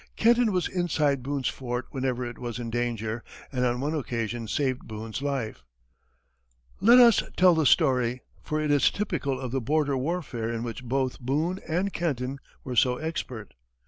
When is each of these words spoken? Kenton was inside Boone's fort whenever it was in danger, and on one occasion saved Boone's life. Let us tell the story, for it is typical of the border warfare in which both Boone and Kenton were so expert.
Kenton 0.15 0.51
was 0.51 0.67
inside 0.67 1.21
Boone's 1.21 1.47
fort 1.47 1.85
whenever 1.91 2.25
it 2.25 2.39
was 2.39 2.57
in 2.57 2.71
danger, 2.71 3.23
and 3.51 3.63
on 3.63 3.79
one 3.79 3.93
occasion 3.93 4.47
saved 4.47 4.87
Boone's 4.87 5.21
life. 5.21 5.63
Let 6.79 6.97
us 6.97 7.21
tell 7.37 7.53
the 7.53 7.67
story, 7.67 8.21
for 8.41 8.59
it 8.59 8.71
is 8.71 8.89
typical 8.89 9.39
of 9.39 9.51
the 9.51 9.61
border 9.61 9.95
warfare 9.95 10.49
in 10.49 10.63
which 10.63 10.83
both 10.83 11.19
Boone 11.19 11.59
and 11.67 11.93
Kenton 11.93 12.39
were 12.63 12.75
so 12.75 12.97
expert. 12.97 13.53